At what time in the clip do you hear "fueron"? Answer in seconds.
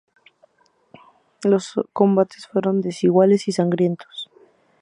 2.47-2.81